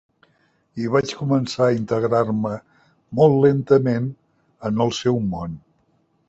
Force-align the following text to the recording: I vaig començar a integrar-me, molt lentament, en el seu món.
I 0.85 0.85
vaig 0.93 1.11
començar 1.17 1.67
a 1.67 1.75
integrar-me, 1.79 2.53
molt 3.21 3.37
lentament, 3.45 4.09
en 4.71 4.83
el 4.87 4.95
seu 5.03 5.23
món. 5.37 5.55